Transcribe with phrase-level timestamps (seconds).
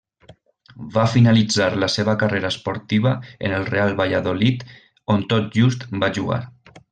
[0.93, 3.11] Va finalitzar la seva carrera esportiva
[3.49, 4.65] en el Real Valladolid
[5.17, 6.41] on tot just va jugar.